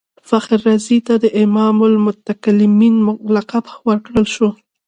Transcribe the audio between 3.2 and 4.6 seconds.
لقب ورکړل شو.